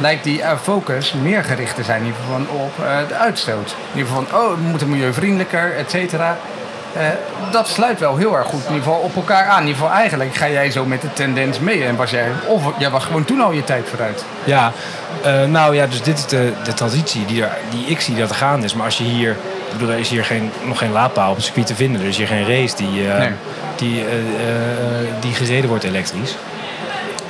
[0.00, 3.74] lijkt die eh, focus meer gericht te zijn in ieder geval op eh, de uitstoot.
[3.92, 6.36] In ieder geval van, oh, we moeten milieuvriendelijker, et cetera.
[6.92, 7.02] Eh,
[7.50, 9.60] dat sluit wel heel erg goed in ieder geval op elkaar aan.
[9.60, 11.84] In ieder geval eigenlijk ga jij zo met de tendens mee.
[11.84, 14.24] En was jij, of jij was gewoon toen al je tijd vooruit.
[14.44, 14.72] Ja,
[15.46, 18.66] nou ja, dus dit is de, de transitie die, die ik zie dat er gaande
[18.66, 18.74] is.
[18.74, 19.36] Maar als je hier,
[19.72, 22.00] ik bedoel, er is hier geen, nog geen laadpaal op het circuit te vinden.
[22.00, 23.30] Er is hier geen race die, eh, Nee.
[23.76, 26.34] die, eh, eh, die gereden wordt elektrisch.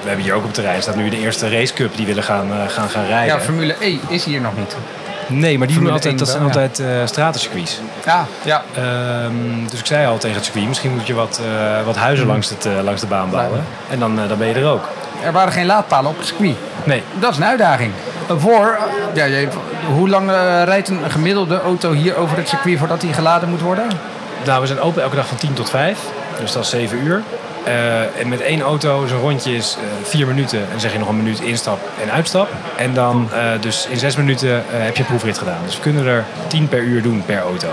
[0.02, 2.88] We hebben hier ook op terrein staat nu de eerste racecup die willen gaan, gaan,
[2.88, 3.34] gaan rijden.
[3.36, 4.76] Ja, Formule E is hier nog niet.
[5.26, 6.46] nee, maar die doen Formule altijd, 1 dat zijn ja.
[6.48, 7.80] altijd eh stratencircuits.
[8.06, 8.62] Ja, ja.
[8.74, 11.40] Ehm, dus ik zei al tegen het circuit, misschien moet je wat,
[11.84, 12.32] wat huizen Mhm.
[12.32, 13.64] langs, het, langs de baan bouwen.
[13.90, 14.88] En dan, dan ben je er ook.
[15.24, 16.56] Er waren geen laadpalen op het circuit.
[16.84, 17.92] Nee, Dat is een uitdaging.
[18.36, 18.78] Voor,
[19.14, 19.26] ja,
[19.94, 23.60] hoe lang eh, rijdt een gemiddelde auto hier over het circuit voordat die geladen moet
[23.60, 23.86] worden?
[24.44, 25.98] Nou, we zijn open elke dag van 10 tot 5.
[26.40, 27.22] Dus dat is 7 uur.
[27.64, 30.58] Eh, en met één auto, zo'n rondje is eh, 4 minuten.
[30.58, 32.48] En dan zeg je nog een minuut instap en uitstap.
[32.76, 35.58] En dan eh, dus in 6 minuten eh, heb je een proefrit gedaan.
[35.64, 37.68] Dus we kunnen er 10 per uur doen per auto.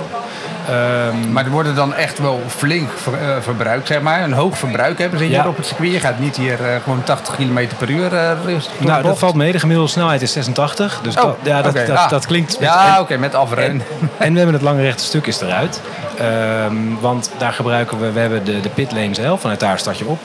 [0.68, 4.24] Ehm, Maar er worden dan echt wel flink ver- eh, verbruikt, zeg maar.
[4.24, 5.48] Een hoog verbruik hebben ze hier Ja.
[5.48, 5.92] op het circuit.
[5.92, 8.36] Je gaat niet hier eh, gewoon 80 km per uur de
[8.78, 9.52] nou, dat valt mee.
[9.52, 11.00] De gemiddelde snelheid is 86.
[11.04, 12.10] Dus Oh, dat, ja, dat, Ah.
[12.10, 12.58] dat klinkt...
[12.60, 13.86] Ja, oké, met afrennen.
[14.18, 15.82] En we hebben het lange rechte stuk is eruit.
[16.18, 20.06] Ehm, want daar gebruiken we, we hebben de, de pitlane zelf, vanuit daar start je
[20.06, 20.20] op.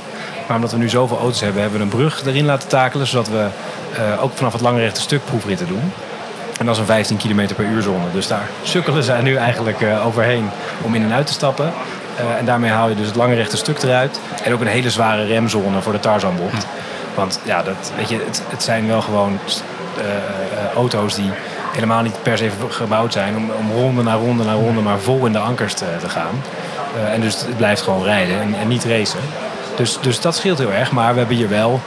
[0.46, 3.06] Maar omdat we nu zoveel auto's hebben, hebben we een brug erin laten takelen.
[3.06, 3.46] Zodat we
[4.20, 5.92] ook vanaf het lange rechte stuk proefritten doen.
[6.62, 8.04] En dat is een 15 km per uur zone.
[8.12, 10.50] Dus daar sukkelen zij nu eigenlijk eh, overheen
[10.82, 11.72] om in en uit te stappen.
[12.16, 14.20] Eh, en daarmee haal je dus het lange rechte stuk eruit.
[14.44, 16.66] En ook een hele zware remzone voor de Tarzanbocht.
[17.14, 19.38] Want ja, dat, weet je, het, het zijn wel gewoon
[19.96, 20.04] eh,
[20.74, 21.30] auto's die
[21.72, 25.26] helemaal niet per se gebouwd zijn om, om ronde na ronde na ronde maar vol
[25.26, 26.42] in de ankers te, te gaan.
[27.12, 29.20] En dus het blijft gewoon rijden en, en niet racen.
[29.76, 30.92] Dus, dus dat scheelt heel erg.
[30.92, 31.80] Maar we hebben hier wel,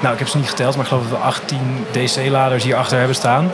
[0.00, 2.98] nou ik heb ze niet geteld, maar ik geloof dat we 18 DC-laders hier achter
[2.98, 3.50] hebben staan.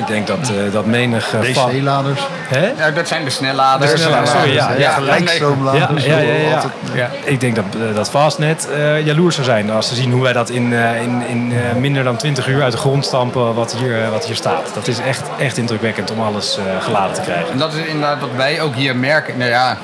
[0.00, 1.34] Ik denk dat, eh, dat menig...
[1.34, 2.20] eh, va- DC-laders.
[2.48, 2.72] Hè?
[2.78, 3.90] Ja, dat zijn de snelladers.
[3.90, 4.70] De snelladers, sorry, ja.
[4.78, 6.04] ja, gelijkstroomladers.
[6.04, 6.54] Ja, ja, ja, ja.
[6.54, 7.10] Altijd- Ja.
[7.24, 10.32] Ik denk dat, eh, dat Fastnet eh jaloers zou zijn als ze zien hoe wij
[10.32, 13.74] dat in, eh, in, in eh, minder dan 20 uur uit de grond stampen wat
[13.74, 14.70] hier, eh, wat hier staat.
[14.74, 17.50] Dat is echt, echt indrukwekkend om alles eh, geladen te krijgen.
[17.52, 19.38] En dat is inderdaad wat wij ook hier merken.
[19.38, 19.76] Nou ja,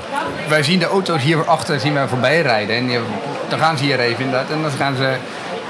[0.49, 2.77] wij zien de auto's hier achter zien wij voorbij rijden.
[2.77, 2.89] En
[3.49, 4.51] dan gaan ze hier even inderdaad.
[4.51, 5.13] En dan gaan ze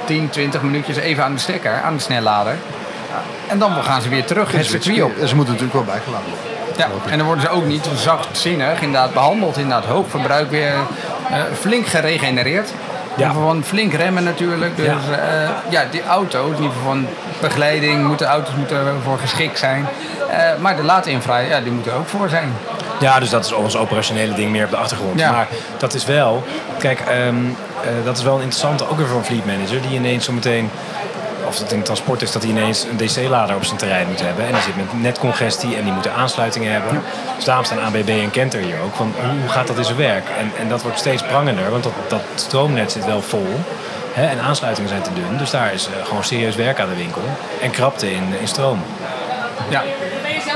[0.05, 2.55] 10, 20 minuutjes even aan de stekker, aan de snellader.
[3.49, 5.13] En dan gaan ze weer terug het circuit op.
[5.27, 6.55] Ze moeten natuurlijk wel bijgeladen worden.
[6.77, 9.57] Ja, en dan worden ze ook niet zachtzinnig inderdaad behandeld.
[9.57, 10.75] Inderdaad, hoog verbruik weer
[11.31, 12.73] eh, flink geregenereerd.
[13.17, 13.33] Ja.
[13.33, 14.77] Van flink remmen natuurlijk.
[14.77, 14.99] Dus Ja.
[15.11, 17.07] ja, ja die auto's, in ieder geval van
[17.41, 19.87] begeleiding, moeten auto's moeten ervoor geschikt zijn.
[20.31, 22.53] Eh, maar de laadinfra, ja, die moeten er ook voor zijn.
[23.01, 25.19] Ja, dus dat is ons operationele ding meer op de achtergrond.
[25.21, 25.31] Ja.
[25.31, 25.49] Maar
[25.79, 26.45] dat is wel,
[26.79, 29.99] kijk, ehm, eh, dat is wel een interessante ook weer voor een fleet manager die
[29.99, 30.71] ineens zometeen,
[31.47, 34.47] of het in transport is, dat hij ineens een DC-lader op zijn terrein moet hebben.
[34.47, 37.03] En die zit met netcongestie en die moeten aansluitingen hebben.
[37.37, 38.95] Dus daarom staan ABB en Kenter hier ook.
[38.95, 40.29] Van hoe, hoe gaat dat in zijn werk?
[40.39, 43.61] En, en dat wordt steeds prangender, want dat, dat stroomnet zit wel vol.
[44.13, 45.39] Hè, en aansluitingen zijn te dun.
[45.39, 47.23] Dus daar is eh, gewoon serieus werk aan de winkel.
[47.63, 48.83] En krapte in, in stroom.
[49.69, 49.83] Ja.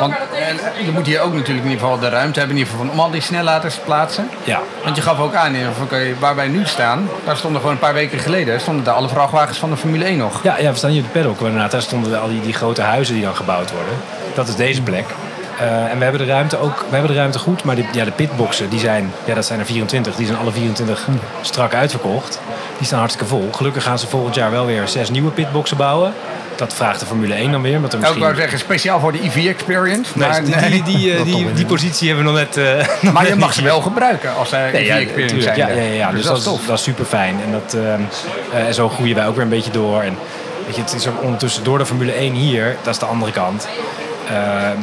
[0.01, 2.79] Want en, je moet hier ook natuurlijk in ieder geval de ruimte hebben in ieder
[2.79, 4.31] geval om al die snelladers te plaatsen.
[4.45, 7.75] Ja, Want je gaf ook aan, in geval, waar wij nu staan, daar stonden gewoon
[7.75, 10.43] een paar weken geleden, stonden daar alle vrachtwagens van de Formule 1 nog.
[10.43, 11.41] Ja, ja, we staan hier op de paddock.
[11.41, 13.95] Inderdaad, daar stonden al die, die grote huizen die dan gebouwd worden.
[14.35, 15.05] Dat is deze plek.
[15.61, 18.05] Eh, en we hebben de ruimte ook, we hebben de ruimte goed, maar die, ja,
[18.05, 20.17] de pitboxen, die zijn, ja, dat zijn er 24.
[20.17, 21.07] Die zijn alle 24
[21.41, 22.41] strak uitverkocht.
[22.77, 23.49] Die staan hartstikke vol.
[23.53, 26.15] Gelukkig gaan ze volgend jaar wel weer zes nieuwe pitboxen bouwen.
[26.57, 27.77] Dat vraagt de Formule 1 dan weer.
[27.77, 28.23] Omdat er Ik misschien...
[28.23, 30.11] wou zeggen, speciaal voor de EV Experience.
[30.19, 30.71] Nee, Maar, die, nee.
[30.71, 32.57] die, die, eh, die, die positie hebben we nog net...
[32.57, 35.57] eh, nog maar je mag ze wel gebruiken als zij Nee, EV ja, Experience tuurlijk.
[35.57, 35.69] zijn.
[35.77, 36.11] Ja, ja, ja, ja.
[36.11, 36.67] Dus, dat, is, tof.
[36.67, 37.37] dat is super fijn.
[37.45, 37.75] En, dat,
[38.53, 40.03] eh, en zo groeien wij ook weer een beetje door.
[40.03, 40.17] En
[40.67, 43.33] weet je, het is ook ondertussen door de Formule 1 hier, dat is de andere
[43.33, 43.69] kant.
[44.29, 44.77] Ehm,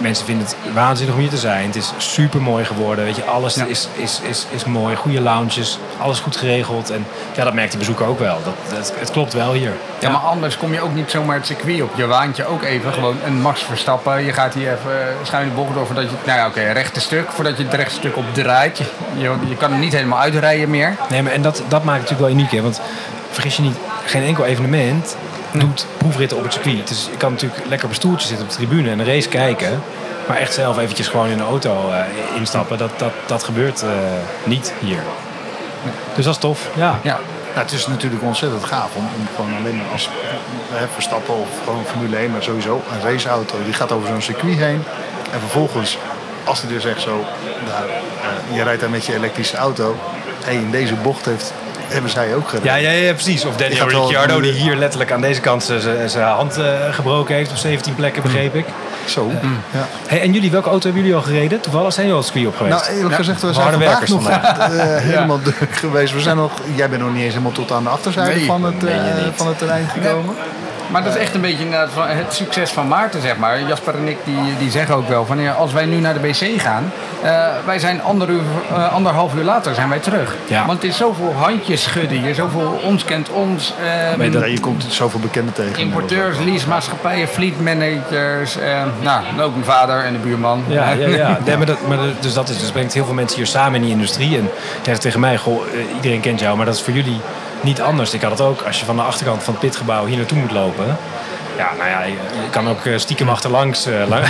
[0.00, 1.66] mensen vinden het waanzinnig om hier te zijn.
[1.66, 3.04] Het is super mooi geworden.
[3.04, 3.64] Weet je, alles Ja.
[3.64, 4.96] is, is, is, is mooi.
[4.96, 6.90] Goede lounges, alles goed geregeld.
[6.90, 8.38] En ja, dat merkt die bezoeker ook wel.
[8.44, 9.72] Dat, dat, het klopt wel hier.
[9.98, 11.90] Ja, maar anders kom je ook niet zomaar het circuit op.
[11.96, 14.24] Je waant je ook even gewoon een Max Verstappen.
[14.24, 16.16] Je gaat hier even schuin de bocht door voordat je...
[16.24, 17.30] Nou ja, oké, rechte stuk.
[17.30, 18.78] Voordat je het rechte stuk op draait.
[18.78, 18.84] Je,
[19.16, 20.96] je, je kan hem niet helemaal uitrijden meer.
[21.08, 22.50] Nee, maar en dat, dat maakt het natuurlijk wel uniek.
[22.50, 22.62] Hè?
[22.62, 22.80] Want
[23.30, 25.16] vergis je niet, geen enkel evenement
[25.52, 26.88] doet proefritten op het circuit.
[26.88, 29.28] Dus je kan natuurlijk lekker op een stoeltje zitten op de tribune en een race
[29.28, 29.82] kijken.
[30.26, 32.04] Maar echt zelf eventjes gewoon in een auto eh,
[32.36, 33.88] instappen, dat, dat, dat gebeurt eh,
[34.44, 35.02] niet hier.
[36.14, 36.68] Dus dat is tof.
[36.76, 36.98] Ja.
[37.02, 37.18] Ja.
[37.54, 40.08] Nou, het is natuurlijk ontzettend gaaf om, om gewoon alleen als
[40.72, 44.56] hè, Verstappen of gewoon Formule 1, maar sowieso een raceauto, die gaat over zo'n circuit
[44.58, 44.82] heen.
[45.32, 45.98] En vervolgens,
[46.44, 47.24] als hij dus echt zo,
[47.66, 49.96] daar, eh, je rijdt daar met je elektrische auto,
[50.44, 51.52] hey, in deze bocht heeft
[51.92, 52.64] hebben zij ook gedaan.
[52.64, 53.44] Ja, ja, ja, precies.
[53.44, 55.72] Of Daniel wel- Ricciardo, die hier letterlijk aan deze kant
[56.06, 58.64] zijn- hand eh, gebroken heeft op 17 plekken, begreep ik.
[59.06, 59.30] Zo.
[59.72, 59.86] Ja.
[60.06, 61.60] Hey, en jullie, welke auto hebben jullie al gereden?
[61.60, 62.84] Toevallig zijn jullie al het circuit op geweest?
[62.86, 64.28] Nou, eerlijk gezegd, we zijn harde vandaag werkers nog
[64.80, 66.12] eh, helemaal druk geweest.
[66.12, 68.64] We zijn nog, jij bent nog niet eens helemaal tot aan de achterzijde Nee, van,
[68.64, 68.94] het, eh,
[69.34, 70.34] van het terrein gekomen.
[70.90, 73.62] Maar dat is echt een beetje inderdaad van het succes van Maarten, zeg maar.
[73.66, 76.20] Jasper en ik die, die zeggen ook wel van ja, als wij nu naar de
[76.20, 78.40] BC gaan, eh, wij zijn ander uur,
[78.72, 80.34] eh, anderhalf uur later zijn wij terug.
[80.46, 80.66] Ja.
[80.66, 83.72] Want het is zoveel handjes schudden hier, zoveel ons kent ons.
[83.84, 85.78] eh, dat- Nee, je komt zoveel bekenden tegen.
[85.78, 90.64] Importeurs, leasemaatschappijen, fleet managers, eh, nou, ook mijn vader en de buurman.
[90.66, 91.38] Ja, ja, ja.
[91.46, 93.74] Nee, maar dat, maar dat- dus dat is, dus brengt heel veel mensen hier samen
[93.74, 94.36] in die industrie.
[94.38, 94.50] En
[94.82, 97.20] zeggen tegen mij, goh, eh, iedereen kent jou, maar dat is voor jullie
[97.62, 98.14] niet anders.
[98.14, 100.50] Ik had het ook, als je van de achterkant van het pitgebouw hier naartoe moet
[100.52, 100.96] lopen.
[101.56, 103.86] Ja, nou ja, je, je kan ook eh, stiekem achterlangs.
[103.86, 104.24] eh, lang-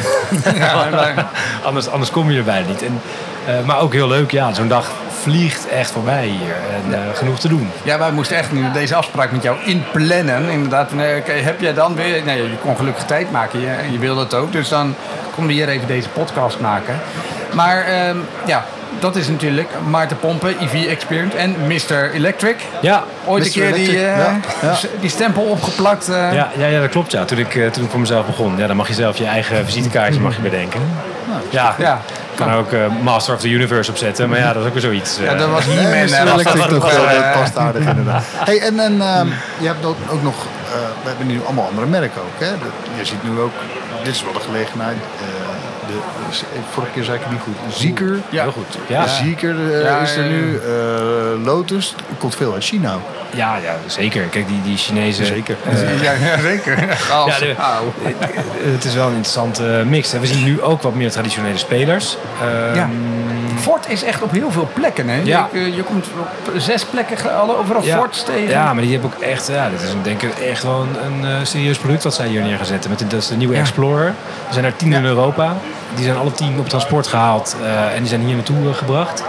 [0.57, 1.27] Ja, maar-
[1.65, 2.83] anders, anders kom je erbij niet.
[2.83, 3.01] En,
[3.47, 4.91] eh, maar ook heel leuk, ja, zo'n dag
[5.23, 6.55] vliegt echt voorbij hier.
[6.75, 7.71] En eh, genoeg te doen.
[7.83, 10.49] Ja, wij moesten echt nu deze afspraak met jou inplannen.
[10.51, 12.23] Inderdaad, eh, heb jij dan weer...
[12.25, 13.61] Nee, je kon gelukkig tijd maken.
[13.61, 14.53] Je, je wilde het ook.
[14.53, 14.95] Dus dan
[15.35, 17.01] konden we hier even deze podcast maken.
[17.53, 18.17] Maar ehm,
[18.47, 18.65] ja,
[18.99, 22.11] dat is natuurlijk Maarten Pompen, EV Experience en Mr.
[22.13, 22.57] Electric.
[22.81, 24.77] Ja, Ooit een keer die, eh, ja, ja.
[25.01, 26.09] die stempel opgeplakt.
[26.09, 26.33] eh.
[26.33, 27.13] Ja, ja, ja, dat klopt.
[27.13, 27.25] Ja.
[27.25, 29.65] Toen, ik, eh, toen ik voor mezelf begon, ja, dan mag je zelf je eigen
[29.65, 30.81] visitekaartje mag je bedenken.
[31.51, 32.01] Ja, Ja.
[32.31, 34.67] ik kan er ook eh, Master of the Universe op zetten, maar ja, dat is
[34.69, 35.19] ook weer zoiets.
[35.23, 35.67] Ja, dat was.
[35.67, 35.75] Mr.
[36.25, 38.23] dat Electric toch wel, dat past aardig inderdaad.
[38.45, 39.27] Hey, en en ehm,
[39.59, 40.73] je hebt ook, ook nog, eh,
[41.03, 42.41] we hebben nu allemaal andere merken ook.
[42.47, 42.49] Hè?
[42.99, 43.53] Je ziet nu ook,
[44.03, 44.97] dit is wel de gelegenheid.
[45.91, 47.75] De, vorige keer zei ik het niet goed.
[47.75, 48.19] Zieker.
[48.31, 48.43] Ja.
[48.43, 48.79] Heel goed.
[48.87, 50.57] Ja, Zieker eh, Ja, is er nu.
[50.59, 52.97] eh, Lotus komt veel uit China.
[53.35, 54.23] ja, ja, zeker.
[54.23, 55.27] Kijk, die, die Chinezen.
[55.27, 55.57] Zeker.
[55.71, 56.97] eh, Ja, ja, zeker.
[57.15, 57.55] Als, Ja, de-
[58.73, 60.13] het is wel een interessante mix.
[60.13, 60.19] hè.
[60.21, 62.17] We zien nu ook wat meer traditionele spelers.
[62.43, 62.89] Ehm, Ja.
[63.61, 65.09] Ford is echt op heel veel plekken.
[65.09, 65.21] Hè?
[65.25, 65.49] Ja.
[65.53, 67.97] Je, je komt op zes plekken alle overal Ja.
[67.97, 68.49] Fords tegen.
[68.49, 71.05] Ja, maar die hebben ook echt, ja, dit is een- denk ik echt wel een,
[71.25, 72.91] een eh, serieus product wat zij hier neer gaan zetten.
[72.91, 73.61] Met de, dat is de nieuwe Ja.
[73.61, 74.07] Explorer.
[74.07, 74.15] Er
[74.53, 75.57] zijn er tien in Europa.
[75.95, 79.23] Die zijn alle tien op transport gehaald eh, en die zijn hier naartoe eh, gebracht.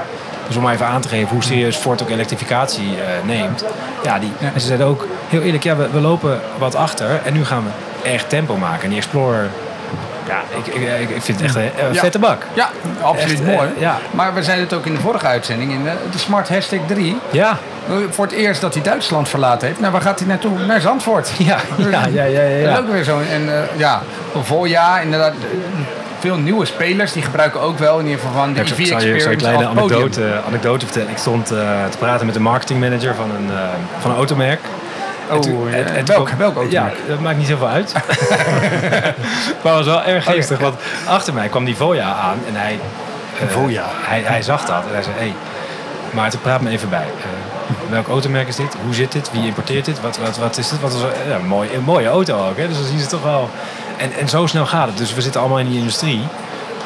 [0.47, 3.63] Dus om maar even aan te geven hoe serieus Ford ook elektrificatie eh, neemt.
[4.03, 4.49] Ja, die, Ja.
[4.53, 7.63] En ze zeiden ook heel eerlijk, ja, we, we lopen wat achter en nu gaan
[7.63, 8.83] we echt tempo maken.
[8.83, 9.49] En die Explorer,
[10.27, 11.99] ja, ik, ik, ik, vind het echt een Ja.
[11.99, 12.45] vette bak.
[12.53, 12.69] Ja,
[13.01, 13.69] absoluut Echt, eh, mooi.
[13.77, 13.97] ja.
[14.11, 17.17] Maar we zeiden het ook in de vorige uitzending, in de, de Smart Hashtag 3.
[17.31, 17.57] Ja,
[18.09, 19.79] Voor het eerst dat hij Duitsland verlaten heeft.
[19.79, 20.65] Nou, waar gaat hij naartoe?
[20.65, 21.31] Naar Zandvoort.
[21.37, 22.41] ja, ja, ja, ja.
[22.41, 22.77] ja, Dat is ja.
[22.77, 23.19] ook weer zo.
[23.19, 24.01] En eh, ja,
[24.35, 25.33] een voorjaar inderdaad.
[26.21, 28.79] Veel nieuwe spelers die gebruiken ook wel in ieder geval van de Ja, ik EV
[28.91, 31.09] Experience een kleine anekdote, anekdote vertellen.
[31.09, 31.57] Ik stond eh,
[31.89, 33.57] te praten met de marketingmanager van een, eh,
[33.99, 34.59] van een automerk.
[35.29, 35.75] Oh, En toen- ja.
[35.75, 36.93] en- en toen welk, welk automerk?
[36.93, 37.93] Ja, dat maakt niet zoveel uit.
[39.63, 40.75] maar het was wel erg geestig, want
[41.07, 42.79] achter mij kwam die Voya aan en hij,
[43.39, 43.83] eh, Voya.
[43.89, 45.33] hij, hij zag dat en hij zei, hé, hey,
[46.11, 47.05] Maarten, praat me even bij.
[47.89, 48.75] Welk automerk is dit?
[48.85, 49.31] Hoe zit dit?
[49.31, 50.01] Wie importeert dit?
[50.01, 50.79] Wat, wat, wat is dit?
[50.81, 52.67] Wat is, ja, een, mooie, een mooie auto ook, hè?
[52.67, 53.49] dus dan zien ze toch wel...
[54.01, 54.97] En, en zo snel gaat het.
[54.97, 56.21] Dus we zitten allemaal in die industrie.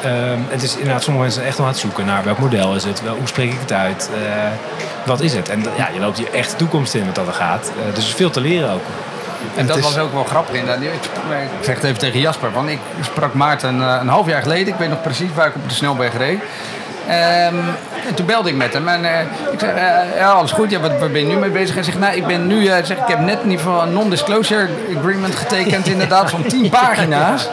[0.02, 2.74] Ehm, het is inderdaad, sommige mensen zijn echt nog aan het zoeken naar welk model
[2.74, 4.30] is het, wel, hoe spreek ik het uit, eh,
[5.04, 5.48] wat is het.
[5.48, 7.66] En ja, je loopt hier echt de toekomst in met dat er gaat.
[7.78, 8.82] Eh, dus er is veel te leren ook.
[9.56, 10.82] En dat is- was ook wel grappig inderdaad.
[10.82, 10.92] Ik,
[11.58, 14.68] ik zeg het even tegen Jasper, want ik sprak Maarten eh, een half jaar geleden.
[14.72, 16.38] Ik weet nog precies waar ik op de snelweg reed.
[17.08, 17.54] Ehm,
[18.08, 19.20] en toen belde ik met hem en eh,
[19.52, 21.74] ik zei, eh, ja, alles goed, ja, wat, waar ben je nu mee bezig?
[21.74, 23.92] Hij zegt, nou, ik ben nu, eh, zeg, ik heb net in ieder geval een
[23.92, 27.48] non-disclosure agreement getekend, inderdaad, van 10 pagina's.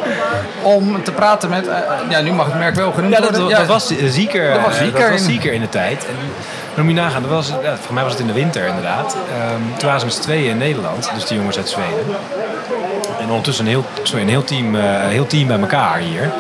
[0.62, 1.66] Om te praten met,
[2.10, 3.58] ja, nu mag het merk wel genoemd Ja, dat, worden.
[3.58, 4.54] dat was zieker.
[4.54, 4.78] Dat was
[5.24, 6.06] Zieker in- in de tijd.
[6.08, 6.16] En,
[6.76, 9.16] maar moet je nagaan, dat was, ja, voor mij was het in de winter inderdaad.
[9.30, 12.16] Ehm, toen waren ze met z'n tweeën in Nederland, dus die jongens uit Zweden.
[13.20, 14.76] En ondertussen een heel, sorry, een heel, team,
[15.10, 16.32] heel team bij elkaar hier.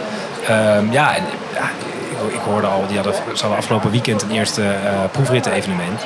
[0.47, 1.23] Ehm, ja, en,
[1.53, 1.61] ja
[2.27, 6.05] ik, hoorde al, die hadden, ze afgelopen weekend een eerste eh proefritten-evenement.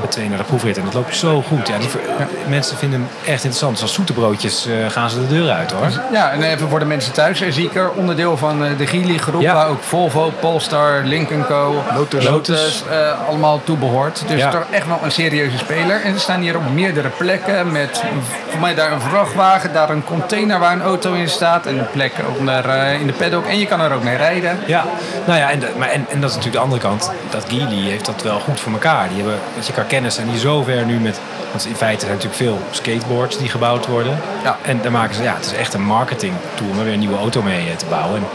[0.00, 0.76] Met twee naar de proefrit.
[0.78, 1.68] En dat loopt zo goed.
[1.68, 2.00] Ja, die, ver-
[2.48, 3.72] Mensen vinden hem echt interessant.
[3.72, 5.88] Dus als zoete broodjes eh, gaan ze de deur uit hoor.
[6.12, 7.40] Ja, en even voor de mensen thuis.
[7.40, 9.54] eh, Zieker, onderdeel van eh, de Geely groep, Ja.
[9.54, 12.24] waar ook Volvo, Polestar, Lincoln Co, Lotus.
[12.24, 12.84] Lotus
[13.28, 14.22] allemaal toe behoort.
[14.28, 14.50] Dus Ja.
[14.50, 16.00] toch echt wel een serieuze speler.
[16.02, 18.02] En ze staan hier op meerdere plekken met
[18.48, 21.90] voor mij daar een vrachtwagen, daar een container waar een auto in staat en een
[21.90, 22.68] plek onder,
[23.00, 23.46] in de paddock.
[23.46, 24.58] En je kan er ook mee rijden.
[24.66, 24.84] Ja,
[25.24, 27.10] nou ja, en, de- maar, en, en dat is natuurlijk de andere kant.
[27.30, 29.08] Dat Geely heeft dat wel goed voor elkaar.
[29.08, 31.20] Die hebben, dat je kan kennis zijn die zo ver nu met...
[31.50, 34.18] Want in feite zijn natuurlijk veel skateboards die gebouwd worden.
[34.42, 34.56] Ja.
[34.62, 36.98] En dan maken ze, ja, het is echt een marketing tool om er weer een
[36.98, 38.16] nieuwe auto mee eh, te bouwen.
[38.16, 38.26] En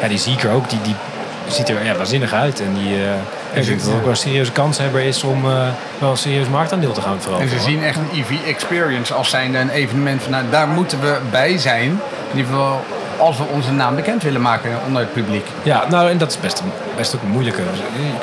[0.00, 0.94] ja, die Zeker ook, die, die
[1.48, 2.60] ziet er ja, waanzinnig uit.
[2.60, 3.12] En die, eh
[3.54, 5.66] ik denk dat het ook wel een serieuze kanshebber is om eh,
[5.98, 7.48] wel een serieus marktaandeel te gaan En veroveren.
[7.50, 11.18] ze zien echt een EV Experience als zijnde een evenement van nou, daar moeten we
[11.30, 11.88] bij zijn.
[12.30, 12.84] In ieder geval
[13.18, 15.46] als we onze naam bekend willen maken onder het publiek.
[15.62, 16.62] Ja, nou en dat is best,
[16.96, 17.62] best ook een moeilijke.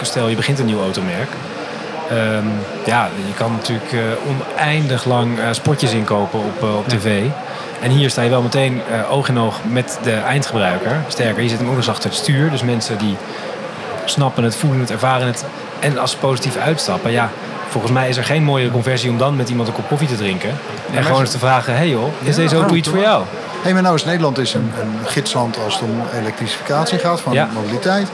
[0.02, 1.30] Stel je begint een nieuw automerk.
[2.12, 2.45] Ehm,
[2.86, 7.24] ja, je kan natuurlijk eh, oneindig lang eh, spotjes inkopen op, eh, op tv.
[7.82, 11.02] En hier sta je wel meteen oog in oog met de eindgebruiker.
[11.08, 12.50] Sterker, je zit hem ook nog achter het stuur.
[12.50, 13.15] Dus mensen die
[14.06, 15.45] snappen het, voelen het, ervaren het.
[15.80, 17.30] En als ze positief uitstappen, ja,
[17.69, 20.15] volgens mij is er geen mooiere conversie om dan met iemand een kop koffie te
[20.15, 20.50] drinken.
[20.93, 23.24] En gewoon eens te vragen, hey joh, is deze auto iets voor jou?
[23.62, 27.34] Hey, maar nou is Nederland is een, een gidsland als het om elektrificatie gaat van
[27.34, 27.50] Ja.
[27.54, 28.08] mobiliteit.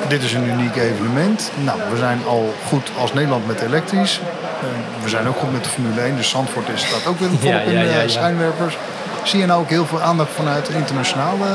[0.00, 1.50] Ehm, dit is een uniek evenement.
[1.64, 4.20] Nou, we zijn al goed als Nederland met elektrisch.
[4.20, 7.28] Ehm, we zijn ook goed met de Formule 1, dus Zandvoort is, staat ook weer
[7.40, 8.08] volop in de ja.
[8.08, 8.76] schijnwerpers.
[9.22, 11.46] Zie je nou ook heel veel aandacht vanuit internationale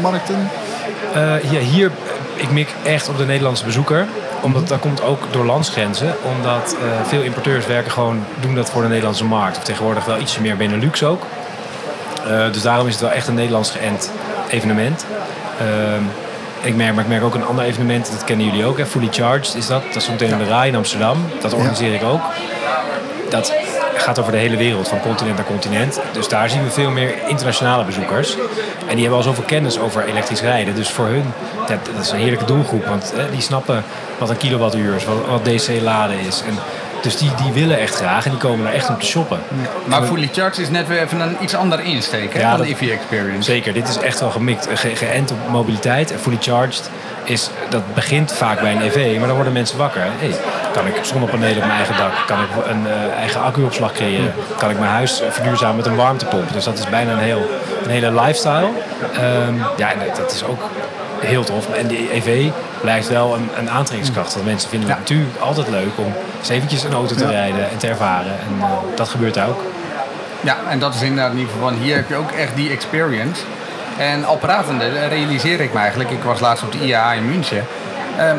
[0.00, 0.48] markten?
[1.14, 1.90] Eh, ja, hier,
[2.34, 4.06] ik mik echt op de Nederlandse bezoeker.
[4.40, 6.14] Omdat dat komt ook door landsgrenzen.
[6.36, 9.56] Omdat eh, veel importeurs werken gewoon, doen dat voor de Nederlandse markt.
[9.56, 11.22] Of tegenwoordig wel ietsje meer Benelux ook.
[12.28, 14.10] Eh, dus daarom is het wel echt een Nederlands geënt
[14.48, 15.04] evenement.
[16.66, 18.78] Ik merk, maar ik merk ook een ander evenement, dat kennen jullie ook.
[18.78, 18.86] Hè?
[18.86, 19.82] Fully Charged is dat.
[19.92, 21.18] Dat is meteen in de RAI in Amsterdam.
[21.40, 22.20] Dat organiseer ik ook.
[23.28, 23.52] Dat
[23.96, 26.00] gaat over de hele wereld, van continent naar continent.
[26.12, 28.36] Dus daar zien we veel meer internationale bezoekers.
[28.86, 30.74] En die hebben al zoveel kennis over elektrisch rijden.
[30.74, 31.24] Dus voor hun,
[31.66, 32.86] dat, dat is een heerlijke doelgroep.
[32.86, 33.84] Want hè, die snappen
[34.18, 36.42] wat een kilowattuur is, wat, wat DC laden is.
[36.46, 36.54] En,
[37.02, 39.38] dus die, die willen echt graag en die komen er echt om te shoppen.
[39.84, 42.72] Maar Fully Charged is net weer even een iets andere insteek hè, Ja, dan de
[42.72, 43.42] EV Experience.
[43.42, 46.12] Zeker, dit is echt wel gemikt, ge geënt op mobiliteit.
[46.12, 46.90] En fully charged
[47.24, 50.02] is, dat begint vaak bij een EV, maar dan worden mensen wakker.
[50.02, 50.34] Hey,
[50.72, 52.26] kan ik zonnepanelen op mijn eigen dak?
[52.26, 54.34] Kan ik een eh, eigen accuopslag creëren?
[54.58, 56.52] Kan ik mijn huis eh, verduurzamen met een warmtepomp?
[56.52, 57.50] Dus dat is bijna een, heel,
[57.84, 58.68] een hele lifestyle.
[59.12, 60.62] Ehm, ja, en dat is ook
[61.20, 61.74] heel tof.
[61.74, 62.50] En die EV
[62.86, 64.34] blijft wel een, een aantrekkingskracht.
[64.34, 67.78] Want mensen vinden het natuurlijk altijd leuk om eens eventjes een auto te rijden en
[67.78, 68.32] te ervaren.
[68.32, 69.60] En eh, dat gebeurt daar ook.
[70.40, 72.70] Ja, en dat is inderdaad in ieder geval van hier heb je ook echt die
[72.70, 73.42] experience.
[73.98, 77.64] En al pratende realiseer ik me eigenlijk, ik was laatst op de IAA in München.
[78.18, 78.36] Ehm,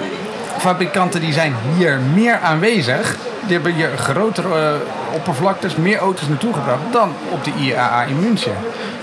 [0.58, 3.16] fabrikanten die zijn hier meer aanwezig.
[3.46, 8.20] Die hebben hier grotere eh, oppervlaktes, meer auto's naartoe gebracht dan op de IAA in
[8.20, 8.56] München.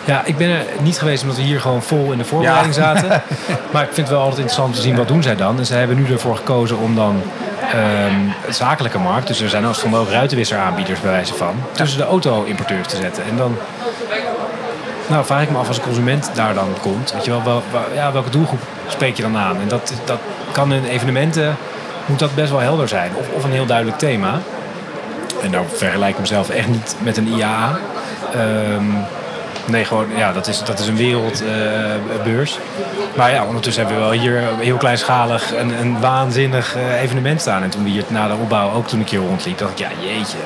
[0.04, 2.82] Ja, ik ben er niet geweest omdat we hier gewoon vol in de voorbereiding Ja.
[2.82, 3.22] zaten.
[3.72, 5.58] Maar ik vind het wel altijd interessant te zien wat doen zij dan.
[5.58, 7.22] En zij hebben nu ervoor gekozen om dan
[7.72, 8.14] ehm
[8.46, 12.04] het zakelijke markt, dus er zijn als stonden ook ruitenwisseraanbieders bij wijze van, tussen de
[12.04, 13.24] auto-importeurs te zetten.
[13.30, 13.56] En dan
[15.06, 17.62] nou, vraag ik me af als een consument daar dan komt, weet je wel, wel,
[17.72, 19.56] wel- ja, welke doelgroep spreek je dan aan?
[19.60, 20.18] En dat, dat
[20.52, 21.56] kan in evenementen,
[22.06, 23.10] moet dat best wel helder zijn.
[23.14, 24.40] Of, of een heel duidelijk thema.
[25.42, 27.78] En daar vergelijk ik mezelf echt niet met een IAA.
[28.32, 28.84] Ehm,
[29.66, 32.58] nee, gewoon, ja, dat is, dat is een wereldbeurs.
[33.16, 37.62] maar ja, ondertussen hebben we wel hier heel kleinschalig een, een waanzinnig eh, evenement staan.
[37.62, 39.88] En toen we hier na de opbouw ook toen ik hier rondliep, dacht ik, ja,
[40.00, 40.38] jeetje.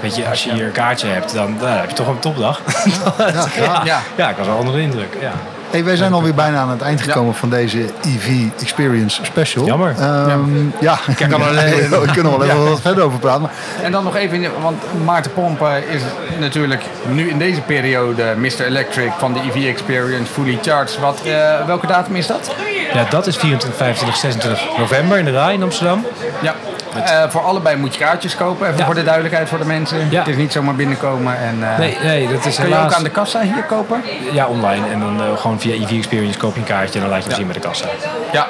[0.00, 2.60] Weet je, als je hier een kaartje hebt, dan, dan heb je toch een topdag.
[3.18, 4.00] ja, Ja.
[4.16, 4.28] ja.
[4.28, 5.16] ik was wel onder de indruk.
[5.20, 5.32] Ja.
[5.70, 9.66] Hey, wij zijn alweer bijna aan het eind gekomen van deze EV Experience Special.
[9.66, 9.94] Jammer.
[9.98, 10.40] Ehm,
[10.80, 11.54] ja, ik kan er
[12.00, 13.42] we kunnen wel even wat verder over praten.
[13.42, 13.50] maar
[13.82, 16.02] En dan nog even, want Maarten Pompen is
[16.38, 18.60] natuurlijk nu in deze periode Mr.
[18.66, 20.98] Electric van de EV Experience Fully Charged.
[20.98, 22.50] Wat, eh, welke datum is dat?
[22.92, 26.06] ja, dat is 24, 25, 26 november in de RAI in Amsterdam.
[26.42, 26.54] Ja.
[26.94, 28.84] Eh, voor allebei moet je kaartjes kopen, even Ja.
[28.84, 30.08] voor de duidelijkheid voor de mensen.
[30.10, 30.18] Ja.
[30.18, 31.38] Het is niet zomaar binnenkomen.
[31.38, 34.02] En, eh, Nee, nee, dat is Kun je ook aan de kassa hier kopen?
[34.32, 34.88] Ja, online.
[34.88, 37.28] En dan eh, gewoon via EV Experience koop je een kaartje en dan laat je
[37.28, 37.86] hem zien bij de kassa.
[38.32, 38.46] Ja.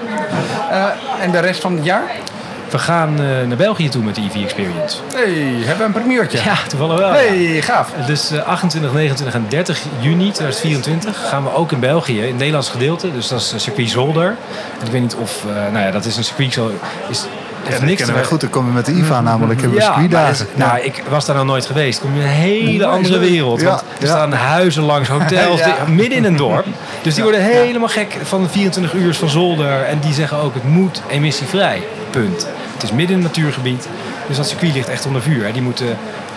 [1.20, 2.02] En de rest van het jaar?
[2.70, 3.14] We gaan
[3.48, 4.96] naar België toe met de EV Experience.
[5.14, 6.38] hey, hebben we een primeurtje?
[6.44, 7.10] Ja, toevallig wel.
[7.12, 7.90] hey, gaaf.
[8.06, 12.36] Dus eh, 28, 29 en 30 juni 2024 gaan we ook in België, in het
[12.36, 13.12] Nederlands gedeelte.
[13.12, 14.26] Dus dat is eh, circuit Zolder.
[14.80, 16.70] En ik weet niet of, nou ja, dat is een circuit zo.
[17.08, 17.24] Is,
[17.64, 18.40] Ja, dat niks kennen goed.
[18.40, 19.60] Dan komen we met de IVA namelijk.
[19.60, 20.28] Ja, circuitdagen.
[20.28, 22.00] het is- nou, ik was daar nog nooit geweest.
[22.00, 23.62] Kom je in een hele andere wereld.
[23.62, 26.66] Want er staan huizen langs, hotels, midden in een dorp.
[27.02, 29.82] Dus die worden helemaal gek van de 24 uur van zolder.
[29.82, 31.82] En die zeggen ook, het moet emissievrij.
[32.10, 32.46] Punt.
[32.74, 33.88] Het is midden in een natuurgebied.
[34.26, 35.44] Dus dat circuit ligt echt onder vuur.
[35.46, 35.52] hè.
[35.52, 35.86] Die, moeten,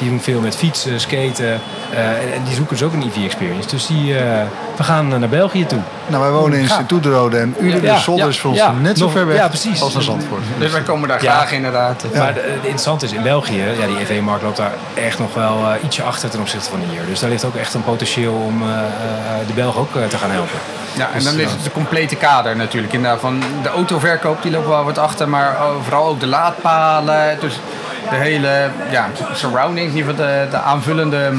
[0.01, 1.59] die doen veel met fietsen, skaten.
[1.93, 3.69] eh, en, die zoeken dus ook een EV-experience.
[3.69, 4.41] Dus die, eh,
[4.77, 5.79] we gaan eh, naar België toe.
[6.07, 6.67] Nou, wij wonen in.
[6.69, 7.81] Sint-Oederode en Uden.
[7.81, 9.81] Ja, Zolder ja, is voor ons ja, net zo nog- ver weg ja, precies.
[9.81, 10.41] als naar Zandvoort.
[10.59, 11.33] Dus wij komen daar Ja.
[11.33, 12.03] graag inderdaad.
[12.15, 15.83] Maar de interessante is, in België, ja, die EV-markt loopt daar echt nog wel eh,
[15.83, 17.01] ietsje achter ten opzichte van hier.
[17.07, 18.83] Dus daar ligt ook echt een potentieel om eh, eh,
[19.47, 20.57] de Belgen ook te gaan helpen.
[20.97, 22.93] Ja, en Dus, dan is het de complete kader natuurlijk.
[22.93, 27.37] Inderdaad, van de autoverkoop die loopt wel wat achter, maar vooral ook de laadpalen.
[27.39, 27.59] Dus
[28.11, 31.31] de hele ja, surroundings, de, de aanvullende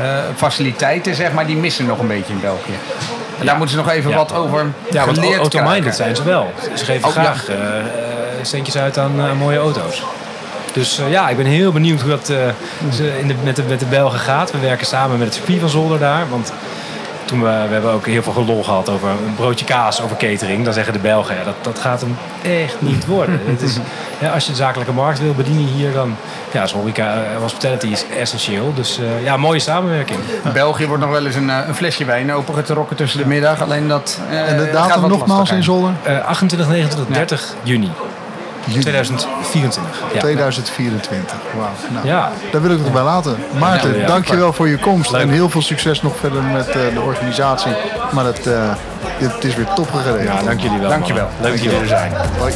[0.00, 2.78] eh, faciliteiten, zeg maar, die missen nog een beetje in België.
[3.38, 4.16] En daar moeten ze nog even Ja.
[4.16, 6.52] wat over Ja, want geleerd auto-minded zijn ze wel.
[6.74, 7.56] Ze geven Oh, graag eh,
[8.42, 10.02] centjes uit aan mooie auto's.
[10.72, 12.26] Dus ja, ik ben heel benieuwd hoe dat
[12.92, 14.50] ze in de, met, de, met de Belgen gaat.
[14.50, 16.28] We werken samen met het circuit van Zolder daar.
[16.30, 16.52] Want
[17.26, 20.64] toen we, we hebben ook heel veel gelol gehad over een broodje kaas, over catering.
[20.64, 23.40] Dan zeggen de Belgen, ja, dat, dat gaat hem echt niet worden.
[23.44, 23.78] Het is,
[24.20, 26.16] ja, als je de zakelijke markt wil bedienen hier, dan
[26.52, 28.74] ja, is horeca, eh, hospitality is essentieel.
[28.74, 30.18] Dus eh, ja, mooie samenwerking.
[30.52, 33.62] België wordt nog wel eens een, eh, een flesje wijn opengetrokken tussen de middag.
[33.62, 35.92] Alleen dat eh, En de datum nogmaals in Zolder?
[36.02, 37.90] Eh 28, 29, 30 juni Juni
[38.72, 40.02] 2024.
[40.12, 40.20] Ja.
[40.20, 41.34] 2024.
[41.56, 41.68] Wauw.
[41.92, 42.30] Nou, Ja.
[42.52, 43.36] Daar wil ik het bij laten.
[43.58, 44.06] Maarten, Ja, ja.
[44.06, 45.10] dankjewel voor je komst.
[45.10, 45.20] Leuk.
[45.22, 47.72] En heel veel succes nog verder met eh, de organisatie.
[48.12, 48.72] Maar het, eh,
[49.18, 50.38] het is weer top geregeld.
[50.40, 50.88] Ja, dank jullie wel.
[50.88, 51.28] Dankjewel.
[51.40, 52.12] Leuk dat jullie er zijn.
[52.38, 52.52] Hoi.